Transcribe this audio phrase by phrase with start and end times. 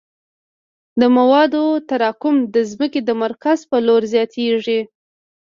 [0.99, 4.81] د موادو تراکم د ځمکې د مرکز په لور زیاتیږي